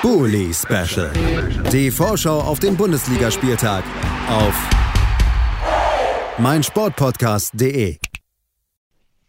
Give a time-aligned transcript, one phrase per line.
[0.00, 1.10] Bully Special.
[1.72, 3.82] Die Vorschau auf den Bundesligaspieltag
[4.28, 4.54] auf
[6.38, 7.98] meinsportpodcast.de.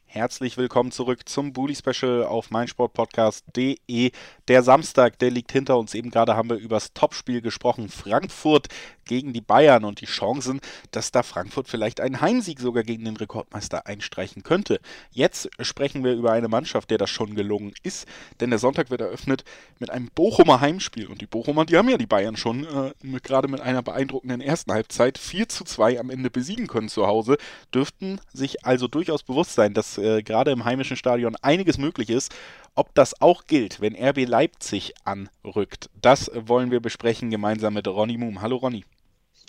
[0.06, 4.12] Herzlich willkommen zurück zum Bully Special auf meinsportpodcast.de.
[4.48, 5.96] Der Samstag, der liegt hinter uns.
[5.96, 7.90] Eben gerade haben wir über das Topspiel gesprochen.
[7.90, 8.68] Frankfurt
[9.10, 10.62] gegen die Bayern und die Chancen,
[10.92, 14.80] dass da Frankfurt vielleicht einen Heimsieg sogar gegen den Rekordmeister einstreichen könnte.
[15.12, 18.08] Jetzt sprechen wir über eine Mannschaft, der das schon gelungen ist,
[18.40, 19.44] denn der Sonntag wird eröffnet
[19.80, 21.08] mit einem Bochumer Heimspiel.
[21.08, 24.42] Und die Bochumer, die haben ja die Bayern schon äh, mit, gerade mit einer beeindruckenden
[24.42, 27.38] ersten Halbzeit 4 zu 2 am Ende besiegen können zu Hause,
[27.74, 32.32] dürften sich also durchaus bewusst sein, dass äh, gerade im heimischen Stadion einiges möglich ist.
[32.76, 38.18] Ob das auch gilt, wenn RB Leipzig anrückt, das wollen wir besprechen gemeinsam mit Ronny
[38.18, 38.42] Moom.
[38.42, 38.86] Hallo Ronny.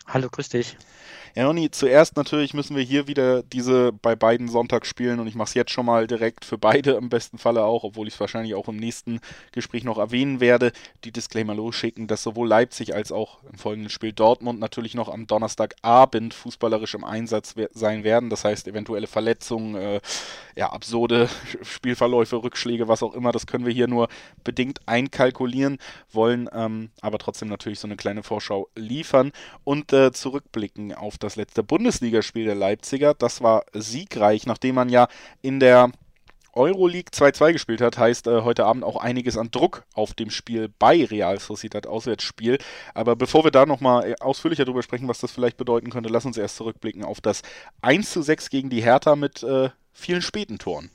[0.06, 0.76] Hallo, grüß dich.
[1.36, 5.50] Ja, Ronny, zuerst natürlich müssen wir hier wieder diese bei beiden Sonntagsspielen und ich mache
[5.50, 8.56] es jetzt schon mal direkt für beide im besten Falle auch, obwohl ich es wahrscheinlich
[8.56, 9.20] auch im nächsten
[9.52, 10.72] Gespräch noch erwähnen werde,
[11.04, 15.28] die Disclaimer losschicken, dass sowohl Leipzig als auch im folgenden Spiel Dortmund natürlich noch am
[15.28, 18.28] Donnerstagabend fußballerisch im Einsatz sein werden.
[18.28, 20.00] Das heißt, eventuelle Verletzungen, äh,
[20.56, 21.28] ja, absurde
[21.62, 24.08] Spielverläufe, Rückschläge, was auch immer, das können wir hier nur
[24.42, 25.78] bedingt einkalkulieren,
[26.10, 29.30] wollen ähm, aber trotzdem natürlich so eine kleine Vorschau liefern
[29.62, 33.14] und äh, zurückblicken auf das letzte Bundesligaspiel der Leipziger.
[33.14, 35.08] Das war siegreich, nachdem man ja
[35.42, 35.90] in der
[36.52, 40.68] Euroleague 2-2 gespielt hat, heißt äh, heute Abend auch einiges an Druck auf dem Spiel
[40.78, 42.58] bei Real Sociedad Auswärtsspiel.
[42.92, 46.24] Aber bevor wir da nochmal äh, ausführlicher darüber sprechen, was das vielleicht bedeuten könnte, lass
[46.24, 47.42] uns erst zurückblicken auf das
[47.82, 50.90] 1 6 gegen die Hertha mit äh, vielen späten Toren.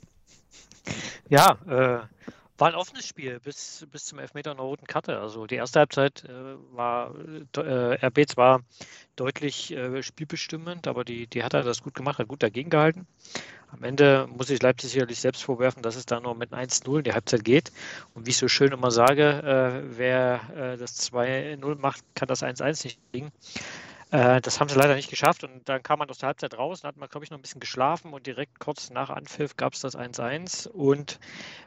[1.28, 5.18] Ja, äh, war ein offenes Spiel bis, bis zum Elfmeter einer roten Karte.
[5.18, 7.14] Also die erste Halbzeit äh, war
[7.56, 8.60] äh, RB zwar
[9.16, 13.06] deutlich äh, spielbestimmend, aber die, die hat das gut gemacht, hat gut dagegen gehalten.
[13.72, 17.04] Am Ende muss ich Leipzig sicherlich selbst vorwerfen, dass es da nur mit 1-0 in
[17.04, 17.72] die Halbzeit geht.
[18.14, 22.42] Und wie ich so schön immer sage, äh, wer äh, das 2-0 macht, kann das
[22.42, 23.32] 1-1 nicht kriegen.
[24.12, 26.82] Äh, das haben sie leider nicht geschafft und dann kam man aus der Halbzeit raus
[26.82, 29.74] und hat man, glaube ich, noch ein bisschen geschlafen und direkt kurz nach Anpfiff gab
[29.74, 30.68] es das 1-1.
[30.68, 31.18] Und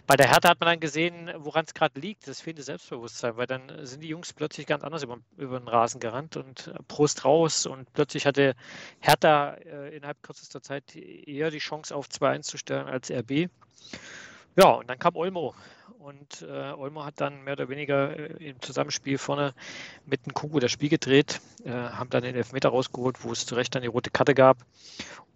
[0.07, 3.47] bei der Hertha hat man dann gesehen, woran es gerade liegt, das fehlende Selbstbewusstsein, weil
[3.47, 7.65] dann sind die Jungs plötzlich ganz anders über, über den Rasen gerannt und Prost raus
[7.65, 8.55] und plötzlich hatte
[9.01, 13.49] Hertha äh, innerhalb kürzester Zeit eher die Chance auf 2-1 zu stellen als RB.
[14.55, 15.53] Ja, und dann kam Olmo
[16.09, 19.53] und äh, Olmo hat dann mehr oder weniger äh, im Zusammenspiel vorne
[20.07, 23.53] mit dem Kuku das Spiel gedreht, äh, haben dann den Elfmeter rausgeholt, wo es zu
[23.53, 24.57] Recht dann die rote Karte gab.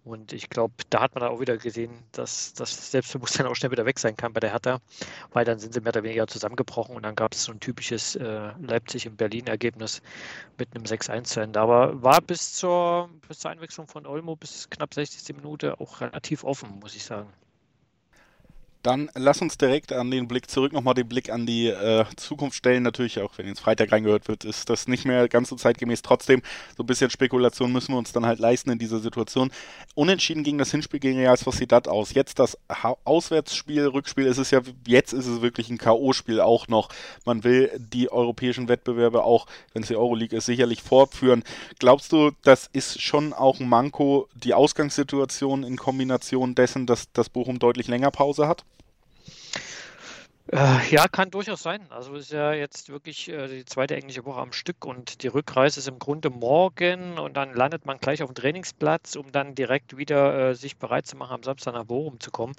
[0.04, 3.70] Und ich glaube, da hat man dann auch wieder gesehen, dass das Selbstbewusstsein auch schnell
[3.70, 4.80] wieder weg sein kann bei der Hertha,
[5.32, 8.16] weil dann sind sie mehr oder weniger zusammengebrochen und dann gab es so ein typisches
[8.16, 10.02] äh, Leipzig- und Berlin-Ergebnis
[10.58, 11.60] mit einem 6-1 zu Ende.
[11.60, 15.36] Aber war bis zur, bis zur Einwechslung von Olmo bis knapp 60.
[15.36, 17.32] Minute auch relativ offen, muss ich sagen.
[18.84, 22.54] Dann lass uns direkt an den Blick zurück, nochmal den Blick an die äh, Zukunft
[22.54, 22.82] stellen.
[22.82, 26.02] Natürlich, auch wenn jetzt Freitag reingehört wird, ist das nicht mehr ganz so zeitgemäß.
[26.02, 26.42] Trotzdem,
[26.76, 29.50] so ein bisschen Spekulation müssen wir uns dann halt leisten in dieser Situation.
[29.94, 32.12] Unentschieden ging das Hinspiel gegen Real Sociedad aus.
[32.12, 36.68] Jetzt das ha Auswärtsspiel, Rückspiel, ist es ja, jetzt ist es wirklich ein K.O.-Spiel auch
[36.68, 36.90] noch.
[37.24, 41.42] Man will die europäischen Wettbewerbe auch, wenn es die Euroleague ist, sicherlich fortführen.
[41.78, 47.30] Glaubst du, das ist schon auch ein Manko, die Ausgangssituation in Kombination dessen, dass das
[47.30, 48.62] Bochum deutlich länger Pause hat?
[50.54, 51.84] Äh, ja, kann durchaus sein.
[51.90, 55.26] Also es ist ja jetzt wirklich äh, die zweite englische Woche am Stück und die
[55.26, 59.56] Rückreise ist im Grunde morgen und dann landet man gleich auf dem Trainingsplatz, um dann
[59.56, 62.54] direkt wieder äh, sich bereit zu machen, am Samstag nach Bochum zu kommen.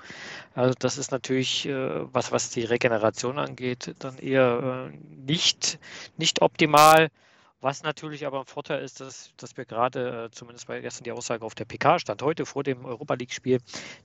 [0.55, 5.79] Also das ist natürlich, äh, was, was die Regeneration angeht, dann eher äh, nicht,
[6.17, 7.07] nicht optimal.
[7.61, 11.11] Was natürlich aber ein Vorteil ist, dass, dass wir gerade, äh, zumindest bei gestern die
[11.11, 13.59] Aussage auf der PK stand, heute vor dem Europa League-Spiel,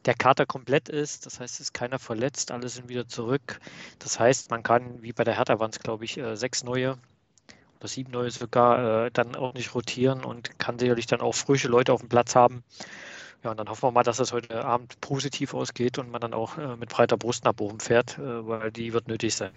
[0.04, 1.26] der Kater komplett ist.
[1.26, 3.60] Das heißt, es ist keiner verletzt, alle sind wieder zurück.
[3.98, 6.96] Das heißt, man kann, wie bei der Hertha waren es, glaube ich, äh, sechs neue
[7.80, 11.68] oder sieben neue sogar, äh, dann auch nicht rotieren und kann sicherlich dann auch frische
[11.68, 12.62] Leute auf dem Platz haben.
[13.42, 16.34] Ja, und dann hoffen wir mal, dass das heute Abend positiv ausgeht und man dann
[16.34, 19.52] auch mit breiter Brust nach Bochum fährt, weil die wird nötig sein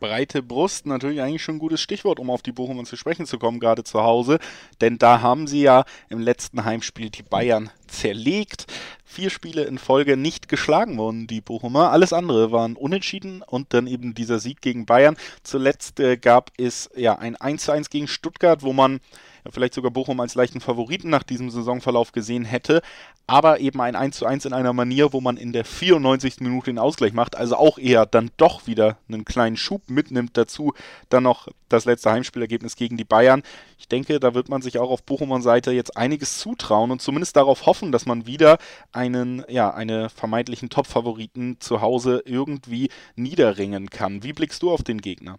[0.00, 3.38] breite Brust natürlich eigentlich schon ein gutes Stichwort, um auf die Bochumer zu sprechen zu
[3.38, 4.38] kommen, gerade zu Hause.
[4.80, 8.66] Denn da haben sie ja im letzten Heimspiel die Bayern zerlegt.
[9.10, 11.92] Vier Spiele in Folge nicht geschlagen worden, die Bochumer.
[11.92, 15.16] Alles andere waren unentschieden und dann eben dieser Sieg gegen Bayern.
[15.42, 19.00] Zuletzt äh, gab es ja ein 1-1 gegen Stuttgart, wo man
[19.46, 22.82] ja, vielleicht sogar Bochum als leichten Favoriten nach diesem Saisonverlauf gesehen hätte,
[23.26, 26.40] aber eben ein 1 zu 1 in einer Manier, wo man in der 94.
[26.40, 30.74] Minute den Ausgleich macht, also auch eher dann doch wieder einen kleinen Schub mitnimmt dazu,
[31.08, 33.42] dann noch das letzte Heimspielergebnis gegen die Bayern.
[33.78, 37.36] Ich denke, da wird man sich auch auf Bochumer Seite jetzt einiges zutrauen und zumindest
[37.36, 38.58] darauf hoffen, dass man wieder
[38.92, 44.22] einen, ja, eine vermeintlichen Top-Favoriten zu Hause irgendwie niederringen kann.
[44.22, 45.38] Wie blickst du auf den Gegner?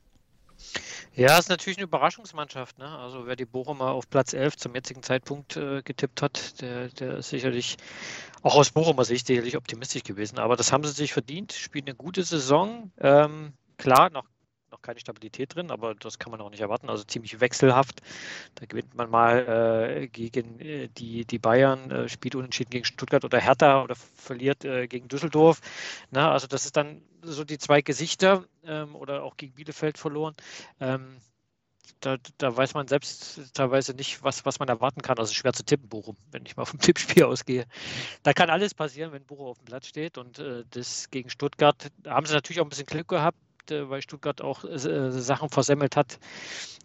[1.15, 2.77] Ja, ist natürlich eine Überraschungsmannschaft.
[2.77, 2.87] Ne?
[2.87, 7.17] Also wer die Bochumer auf Platz 11 zum jetzigen Zeitpunkt äh, getippt hat, der, der,
[7.17, 7.77] ist sicherlich
[8.41, 10.39] auch aus Bochumer Sicht sicherlich optimistisch gewesen.
[10.39, 12.91] Aber das haben sie sich verdient, spielen eine gute Saison.
[12.99, 14.25] Ähm, klar, noch
[14.79, 16.89] noch keine Stabilität drin, aber das kann man auch nicht erwarten.
[16.89, 18.01] Also ziemlich wechselhaft.
[18.55, 23.25] Da gewinnt man mal äh, gegen äh, die, die Bayern, äh, spielt unentschieden gegen Stuttgart
[23.25, 25.61] oder Hertha oder verliert äh, gegen Düsseldorf.
[26.11, 30.35] Na, also das ist dann so die zwei Gesichter ähm, oder auch gegen Bielefeld verloren.
[30.79, 31.17] Ähm,
[32.01, 35.17] da, da, weiß man selbst teilweise nicht, was, was man erwarten kann.
[35.17, 37.65] Also schwer zu tippen, Bochum, wenn ich mal vom Tippspiel ausgehe.
[38.23, 40.17] Da kann alles passieren, wenn Bochum auf dem Platz steht.
[40.17, 43.37] Und äh, das gegen Stuttgart haben sie natürlich auch ein bisschen Glück gehabt
[43.71, 44.77] weil Stuttgart auch äh,
[45.11, 46.19] Sachen versemmelt hat,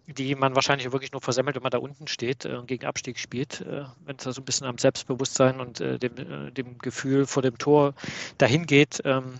[0.06, 3.18] die man wahrscheinlich wirklich nur versemmelt, wenn man da unten steht und äh, gegen Abstieg
[3.18, 3.60] spielt.
[3.62, 7.58] Äh, wenn es da so ein bisschen am Selbstbewusstsein und dem, dem Gefühl vor dem
[7.58, 7.94] Tor
[8.38, 9.00] dahin geht.
[9.04, 9.34] Ähm,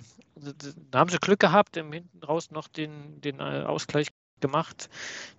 [0.90, 4.08] da haben sie Glück gehabt, im Hinten raus noch den, den Ausgleich
[4.40, 4.90] gemacht,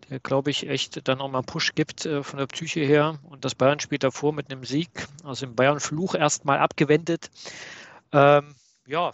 [0.09, 3.19] der, glaube ich, echt dann nochmal einen Push gibt äh, von der Psyche her.
[3.23, 7.29] Und das Bayern spielt davor mit einem Sieg, also im Bayern-Fluch erstmal abgewendet.
[8.11, 8.55] Ähm,
[8.87, 9.13] ja,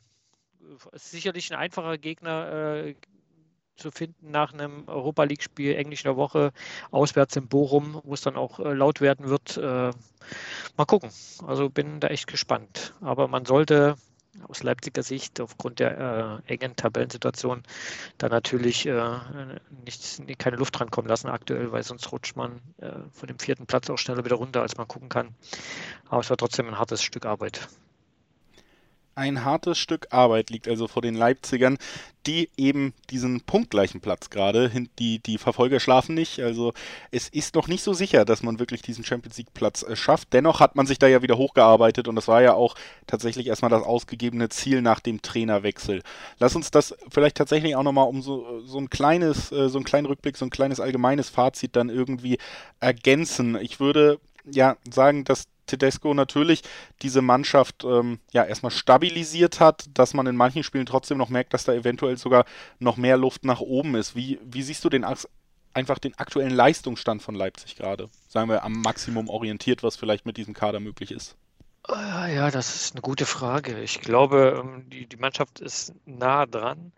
[0.91, 2.95] ist sicherlich ein einfacher Gegner äh,
[3.75, 6.51] zu finden nach einem Europa League-Spiel Englisch der Woche
[6.91, 9.57] auswärts in Bochum, wo es dann auch äh, laut werden wird.
[9.57, 9.91] Äh,
[10.77, 11.09] mal gucken.
[11.45, 12.93] Also bin da echt gespannt.
[13.01, 13.95] Aber man sollte
[14.47, 17.63] aus Leipziger Sicht aufgrund der äh, engen Tabellensituation
[18.17, 19.19] da natürlich äh,
[19.83, 23.65] nichts, keine Luft dran kommen lassen aktuell, weil sonst rutscht man äh, von dem vierten
[23.65, 25.35] Platz auch schneller wieder runter, als man gucken kann.
[26.07, 27.67] Aber es war trotzdem ein hartes Stück Arbeit
[29.15, 31.77] ein hartes Stück Arbeit liegt also vor den Leipzigern,
[32.27, 36.73] die eben diesen punktgleichen Platz gerade, die, die Verfolger schlafen nicht, also
[37.09, 40.33] es ist noch nicht so sicher, dass man wirklich diesen Champions League Platz äh, schafft.
[40.33, 42.75] Dennoch hat man sich da ja wieder hochgearbeitet und das war ja auch
[43.07, 46.03] tatsächlich erstmal das ausgegebene Ziel nach dem Trainerwechsel.
[46.39, 49.85] Lass uns das vielleicht tatsächlich auch nochmal um so, so ein kleines, äh, so einen
[49.85, 52.37] kleinen Rückblick, so ein kleines allgemeines Fazit dann irgendwie
[52.79, 53.57] ergänzen.
[53.59, 56.61] Ich würde ja sagen, dass Tedesco natürlich
[57.01, 61.53] diese Mannschaft ähm, ja erstmal stabilisiert hat, dass man in manchen Spielen trotzdem noch merkt,
[61.53, 62.45] dass da eventuell sogar
[62.79, 64.15] noch mehr Luft nach oben ist.
[64.15, 65.05] Wie, wie siehst du den
[65.73, 68.09] einfach den aktuellen Leistungsstand von Leipzig gerade?
[68.27, 71.37] Sagen wir am Maximum orientiert, was vielleicht mit diesem Kader möglich ist.
[71.87, 73.79] Ah, ja, das ist eine gute Frage.
[73.81, 76.91] Ich glaube, ähm, die, die Mannschaft ist nah dran.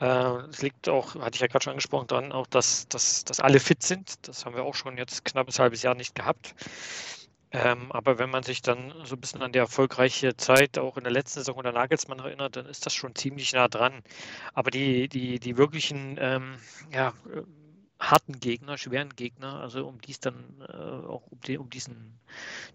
[0.00, 0.06] Äh,
[0.50, 3.58] es liegt auch, hatte ich ja gerade schon angesprochen, daran, auch, dass, dass, dass alle
[3.58, 4.28] fit sind.
[4.28, 6.54] Das haben wir auch schon jetzt knappes halbes Jahr nicht gehabt.
[7.52, 11.02] Ähm, aber wenn man sich dann so ein bisschen an die erfolgreiche Zeit auch in
[11.02, 14.02] der letzten Saison unter Nagelsmann erinnert, dann ist das schon ziemlich nah dran.
[14.54, 16.56] Aber die, die, die wirklichen ähm,
[16.92, 17.42] ja, äh,
[17.98, 22.20] harten Gegner, schweren Gegner, also um die es dann äh, auch um, die, um, diesen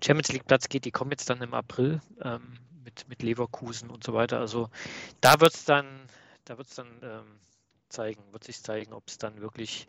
[0.04, 4.04] Champions League Platz geht, die kommen jetzt dann im April ähm, mit, mit Leverkusen und
[4.04, 4.40] so weiter.
[4.40, 4.70] Also
[5.22, 5.88] da wird es dann,
[6.44, 7.40] da wird es dann ähm,
[7.90, 9.88] zeigen, wird sich zeigen, ob es dann wirklich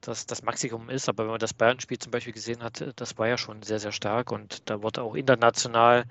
[0.00, 1.08] das, das Maximum ist.
[1.08, 3.92] Aber wenn man das Bayern-Spiel zum Beispiel gesehen hat, das war ja schon sehr, sehr
[3.92, 6.04] stark und da wurde auch international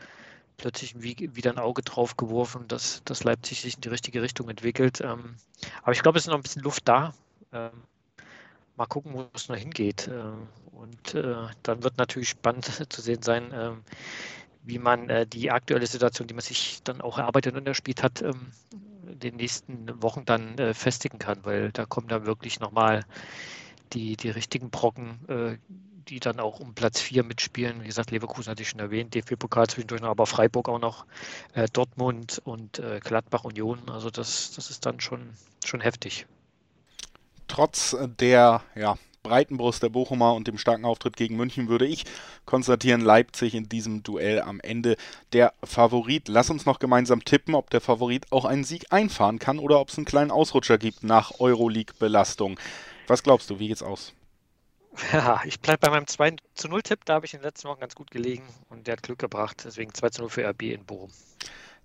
[0.57, 4.99] plötzlich wieder ein Auge drauf geworfen, dass, dass Leipzig sich in die richtige Richtung entwickelt.
[5.01, 5.35] Ähm,
[5.83, 7.13] aber ich glaube, es ist noch ein bisschen Luft da.
[7.53, 7.71] Ähm,
[8.75, 10.09] mal gucken, wo es noch hingeht.
[10.11, 13.83] Ähm, und äh, dann wird natürlich spannend zu sehen sein,
[14.63, 18.21] wie man äh, die aktuelle Situation, die man sich dann auch erarbeitet und erspielt hat,
[18.21, 23.03] in den nächsten Wochen dann äh, festigen kann, weil da kommen dann wirklich nochmal
[23.93, 25.57] die, die richtigen Brocken, äh,
[26.07, 27.83] die dann auch um Platz 4 mitspielen.
[27.83, 31.05] Wie gesagt, Leverkusen hatte ich schon erwähnt, DFB-Pokal zwischendurch noch, aber Freiburg auch noch,
[31.53, 33.89] äh, Dortmund und äh, Gladbach Union.
[33.89, 35.29] Also das, das ist dann schon,
[35.63, 36.25] schon heftig.
[37.47, 42.05] Trotz der ja, breiten Brust der Bochumer und dem starken Auftritt gegen München würde ich
[42.45, 44.97] konstatieren, Leipzig in diesem Duell am Ende
[45.33, 46.27] der Favorit.
[46.27, 49.89] Lass uns noch gemeinsam tippen, ob der Favorit auch einen Sieg einfahren kann oder ob
[49.89, 52.59] es einen kleinen Ausrutscher gibt nach Euroleague-Belastung.
[53.09, 54.13] Was glaubst du, wie geht's aus?
[55.13, 57.67] Ja, ich bleibe bei meinem 2 zu 0 Tipp, da habe ich in den letzten
[57.67, 60.61] Wochen ganz gut gelegen und der hat Glück gebracht, deswegen 2 zu 0 für RB
[60.63, 61.09] in Bochum.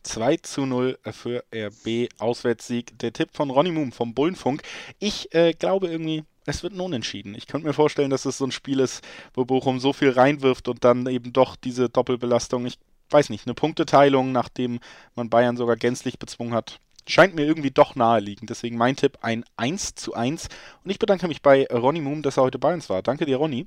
[0.03, 2.99] 2 zu 0 für RB Auswärtssieg.
[2.99, 4.63] Der Tipp von Ronny Moom vom Bullenfunk.
[4.99, 7.35] Ich äh, glaube irgendwie, es wird ein Unentschieden.
[7.35, 9.03] Ich könnte mir vorstellen, dass es so ein Spiel ist,
[9.33, 12.67] wo Bochum so viel reinwirft und dann eben doch diese Doppelbelastung.
[12.67, 12.79] Ich
[13.09, 14.81] weiß nicht, eine Punkteteilung, nachdem
[15.15, 18.49] man Bayern sogar gänzlich bezwungen hat scheint mir irgendwie doch naheliegend.
[18.51, 20.49] Deswegen mein Tipp ein 1 zu 1.
[20.85, 23.03] Und ich bedanke mich bei Ronny Moom, dass er heute bei uns war.
[23.03, 23.67] Danke dir, Ronny.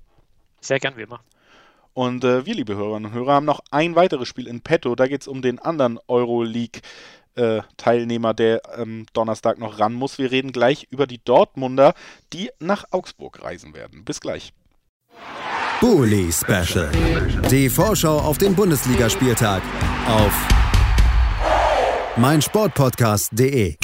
[0.62, 1.20] Sehr gern, wie immer.
[1.94, 4.94] Und äh, wir, liebe Hörerinnen und Hörer, haben noch ein weiteres Spiel in petto.
[4.96, 10.20] Da geht es um den anderen Euroleague-Teilnehmer, äh, der ähm, Donnerstag noch ran muss.
[10.20, 11.96] Wir reden gleich über die Dortmunder,
[12.34, 14.06] die nach Augsburg reisen werden.
[14.06, 14.53] Bis gleich.
[15.82, 16.91] Bully Special.
[17.50, 19.63] Die Vorschau auf den Bundesligaspieltag
[20.08, 20.66] auf
[22.17, 23.77] meinsportpodcast.de